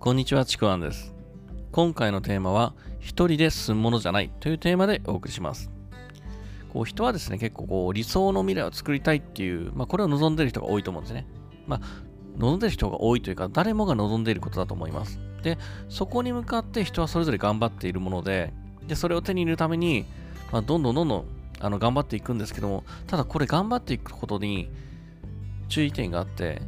[0.00, 1.14] こんにちは、ちくわんです。
[1.72, 5.70] 今回のテーマは、一人で進むものじゃないというテーマでお送りします。
[6.72, 11.26] こう人はですね、結構こう理想の未来を作りたいっていう、まあ、これを望んでいる人が多いと思うんですね。
[11.66, 12.02] まあ、
[12.38, 15.20] 望んでる人が多いというか、誰もが望んでいることだと思います。
[15.42, 15.58] で、
[15.90, 18.54] そこに向かって人はそれぞれ頑張っているもので、
[18.88, 20.06] でそれを手に入れるために、
[20.50, 21.24] まあ、どんどんどんどん
[21.58, 24.70] あの頑張っていくんですけども、ただこれ頑張っていくことに
[25.68, 26.62] 注意点があって、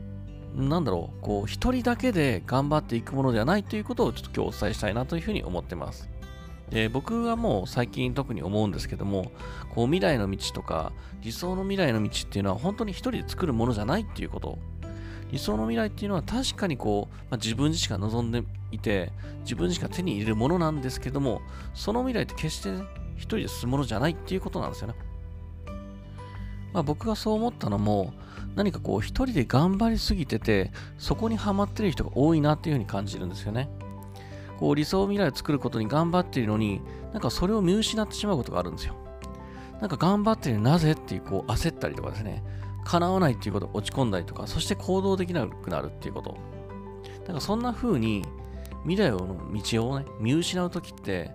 [0.55, 6.09] なんだろう、こう、一人だけで頑張っていくものではないということをちょっと今日お伝えしたいなというふうに思ってます。
[6.71, 9.31] で僕はもう最近特に思うんですけども、
[9.75, 14.59] こう未来の道とか理想の未来の道っていうのは本当に一人で作るものじゃないっていうこと。
[15.31, 19.13] 理想の未来っていうのは確かにこう、まあ、自分自身が望んでいて、
[19.45, 21.41] 自分自身が手に入れるものなんですけども、
[21.73, 22.83] その未来って決して、ね、
[23.17, 24.95] 一人で進むものじゃないっていうことなんですよね。
[26.73, 28.13] まあ、僕がそう思ったのも、
[28.55, 33.69] 何かこう一人で頑張りすぎてて、そこにハマってる人が多いなっていうふうに感じるんですよね。
[34.59, 36.81] こう理想未来を作ることに頑張っているのに、
[37.13, 38.95] なんかそれを見失ってしまうことがあるんですよ。
[39.81, 42.45] なんか頑張ってるなぜっていうこう焦ったりとかですね、
[42.85, 46.37] 叶わないっていうこと落ち込んだりとか、そして行動できなくなるっていうこと。
[47.27, 48.25] なんかそんな風に
[48.85, 51.33] 未来の道をね、見失うときって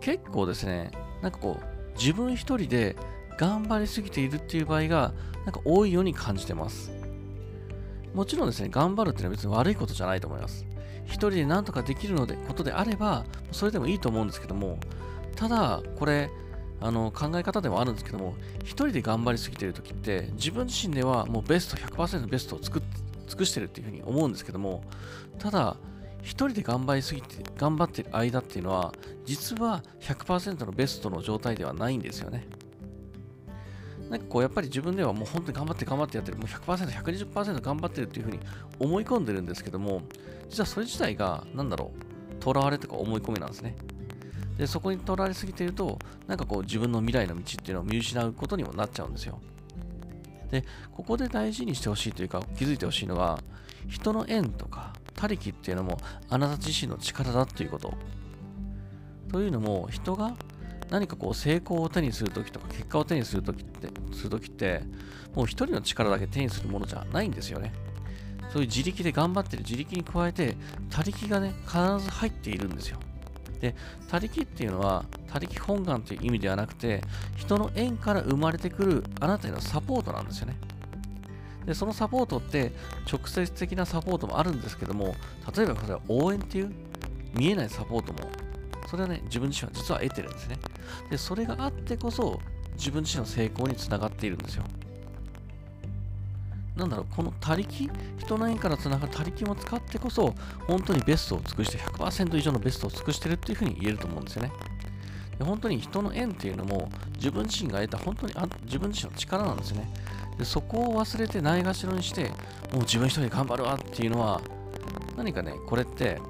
[0.00, 0.90] 結構ですね、
[1.22, 2.96] なんかこう自分一人で
[3.36, 5.12] 頑張りすぎているっていう場合が
[5.44, 6.90] なんか多いように感じてます。
[8.14, 10.66] もちろんですね、頑張るっていうのは別に悪いことじゃないと思います。
[11.04, 14.78] 一人で何とかできるのでことであれば、それでもいいと思うんですけども、
[15.36, 16.30] ただ、これ、
[16.80, 22.82] あの考え方でもあるんですけども、一人で頑張りすぎているときって、自分自身ではもうベスト100%ベストを作っ
[23.26, 24.82] 尽くしてるっていうふうに思うんですけども、
[25.38, 25.76] ただ、
[26.22, 28.92] 一人で頑張りすぎて、頑張ってる間っていうのは、
[29.24, 32.46] 実は100%のベストの状態ではないんですよね。
[34.10, 38.38] なんかこうやっぱり自分ではもう本当に頑張って頑張ってやってる、もう100%、120%頑張ってるっていうふうに
[38.78, 40.02] 思い込んでるんですけども、
[40.48, 43.76] 実はそれ自体が、なんだろう、とらわれとか思い込みなんですね。
[44.56, 49.40] で、そこにとらわれすぎていると、なんかこう自分の未来の道っていうのを見失うことにもなっちゃうんですよ。
[50.50, 53.40] で、ここで大事にしてほしいというか、気づいてほしいのは、
[53.88, 57.94] 人の縁とか、他力っていうのもあなた自身の力だっていうこと。
[59.32, 60.36] というのも、人が
[60.90, 64.82] 何かこう成功を手にするときとか結果を手にするときって、するときって、
[65.34, 67.72] もう一人の力だけ手にするものじゃないんですよね。
[68.52, 70.56] そういう自力で頑張ってる自力に加えて、
[70.88, 72.98] 他力がね、必ず入っているんですよ。
[73.60, 73.74] で、
[74.08, 77.02] 他力っていうのは、他力本願という意味ではなくて、
[77.36, 80.56] 人の縁から生まれてくるあなたへのサポートなんですよね。
[81.66, 82.72] で、そのサポートって、
[83.10, 85.16] 直接的なサポートもあるんですけども、
[85.54, 86.72] 例えばこれは応援っていう
[87.34, 88.30] 見えないサポートも、
[88.86, 90.58] それはね、自分自身は実は得てるんですね。
[91.10, 92.40] で、それがあってこそ、
[92.76, 94.64] 自分自身の成功につながっているんですよ。
[96.76, 100.34] なんだろう、この他力、人の縁からつながる他力も使ってこそ、
[100.66, 104.52] 本当にベストを尽くして、100%以上のベストを尽くしてるっていうふうに言えると思うんですよね。
[105.38, 109.92] で本当に人の縁っていうのも、自分自身が得た本当にあ自分自身の力なんですよね。
[110.38, 112.28] でそこを忘れてないがしろにして、
[112.72, 114.40] もう自分一人で頑張るわっていうのは、
[115.16, 116.20] 何かね、これって、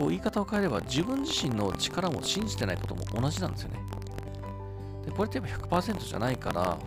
[0.00, 3.80] こう言い方を変えれば、自分自身の力も信じてないことも同じなんですよね。
[5.04, 6.78] でこれってやっぱ100%じゃないから、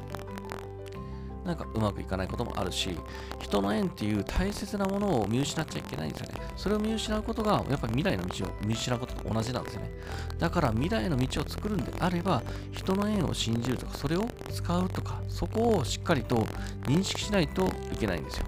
[1.46, 2.98] なんかうまくいかないこともあるし、
[3.40, 6.42] 人の縁っていう大切なものを見失っちゃいけないんですよね。
[6.56, 9.92] それを見失うことが、やっぱり未来の道を見失うことと同じなんですよね。
[10.40, 12.42] だから未来の道を作るんであれば、
[12.72, 16.48] 人の縁を信じるとか、それを使うとか、そこをしっかりと
[16.86, 18.48] 認識しないといけないんですよ。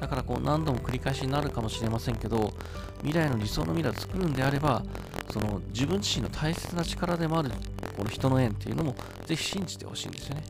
[0.00, 2.52] だからこう何度も繰り返しになるかもしれませんけど、
[2.98, 4.82] 未来の理想の未来を作るんであれば、
[5.30, 7.50] その自分自身の大切な力でもある
[7.96, 8.94] この人の縁っていうのも
[9.26, 10.44] ぜひ信じてほしいんですよね。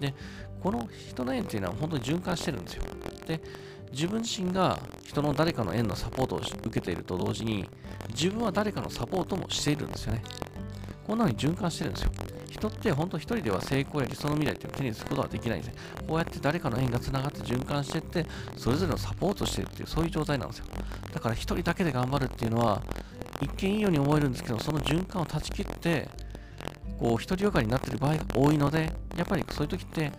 [0.00, 0.14] で、
[0.62, 2.82] この人の縁っていうのは本当に循環してるんですよ。
[3.26, 3.40] で、
[3.92, 7.68] 自分自身が人の誰かの縁のサポートを受けていると同時に、
[8.10, 10.22] 自分は誰かのサポートもしているんですよね。
[11.06, 12.10] こんな風に循環してるんですよ。
[12.50, 15.80] 人って本当一人では成功や理想の未来っていうのを手にすることはできないんですね。
[16.06, 18.26] こうやって誰かの縁がつながって循環していって、
[18.56, 20.66] それぞれのサポートしてるっていう、そういう状態なんですよ。
[21.12, 22.82] だから一人だけで頑張るっていうのは、
[23.40, 26.08] 一見いいように思えるんですけど、その循環を断ち切って、
[26.98, 30.10] こう、独りよがりになってる場合が多いので、やっぱりそういう時って、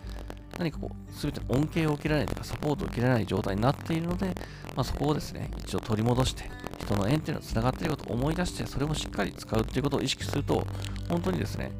[0.58, 4.26] 何かこう、すべて恩恵を受けられないとか、サポートを受けられない状態になっているので、
[4.74, 6.50] まあ、そこをですね、一応取り戻して、
[6.88, 10.66] 人の縁っていうのは繋がっていることを思い出して、それもしっかり使うっていうことを意識すると、
[11.08, 11.70] 本当にですね、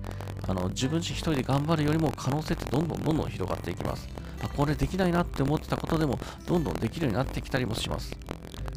[0.47, 4.09] あの自分自身一人で頑張るよりも可能性ってどんどんどんどん広がっていきます。
[4.43, 8.15] あ、これできないなって思ってたことでも、どんどんできるようになってきたりもします。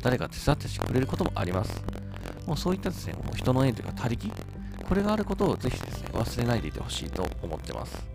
[0.02, 1.84] 誰か手伝ってくれることもあります。
[2.48, 4.32] もうそういったですね、もう人の縁というか他力、
[4.88, 8.06] これがあることをぜひですね、忘れないでいてほしいと思ってます。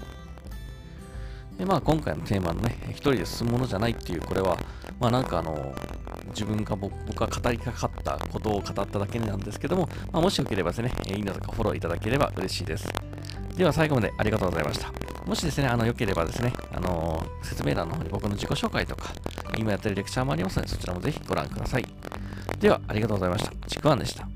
[1.58, 4.58] でまあ、今回のテーマのね、一人で進むものじゃないっていう、これは、
[5.00, 5.75] まあなんかあの、
[6.29, 12.87] 自分が僕が語りかかったことを語っただけなんですけども、まあ、もしよければですね、いいねとかフォローいただければ嬉しいです。
[13.56, 14.93] では最後までありがとうございました。
[15.25, 19.14] もしですね、あの、良ければですね、あのー、説明欄の方に僕の自己紹介とか、
[19.56, 21.87] 今やってるレクチャーもありますので、そちらもぜひご覧ください。
[22.61, 23.69] では、ありがとうございました。
[23.69, 24.35] ちくわんでした。